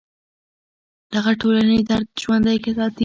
دغه 1.13 1.31
ټولنې 1.41 1.77
دود 1.87 2.07
ژوندی 2.21 2.57
ساتي. 2.75 2.99